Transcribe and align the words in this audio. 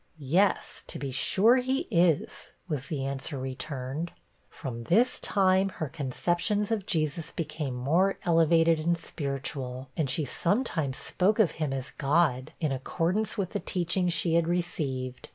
'Yes, 0.17 0.83
to 0.87 0.97
be 0.97 1.11
sure 1.11 1.57
he 1.57 1.81
is,' 1.91 2.53
was 2.67 2.87
the 2.87 3.05
answer 3.05 3.37
returned. 3.37 4.11
From 4.49 4.85
this 4.85 5.19
time, 5.19 5.69
her 5.75 5.87
conceptions 5.89 6.71
of 6.71 6.87
Jesus 6.87 7.29
became 7.29 7.75
more 7.75 8.17
elevated 8.25 8.79
and 8.79 8.97
spiritual; 8.97 9.89
and 9.95 10.09
she 10.09 10.25
sometimes 10.25 10.97
spoke 10.97 11.37
of 11.37 11.51
him 11.61 11.71
as 11.71 11.91
God, 11.91 12.51
in 12.59 12.71
accordance 12.71 13.37
with 13.37 13.51
the 13.51 13.59
teaching 13.59 14.09
she 14.09 14.33
had 14.33 14.47
received. 14.47 15.29